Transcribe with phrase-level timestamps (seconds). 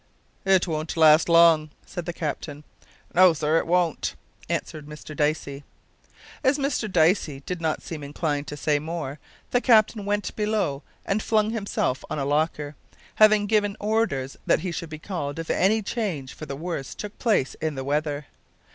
[0.45, 2.63] "It won't last long," said the captain.
[3.13, 4.15] "No, sir; it won't,"
[4.49, 5.63] answered Mr Dicey.
[6.43, 9.19] As Mr Dicey did not seem inclined to say more,
[9.51, 12.75] the captain went below and flung himself on a locker,
[13.17, 17.19] having given orders that he should be called if any change for the worse took
[17.19, 18.25] place in the weather.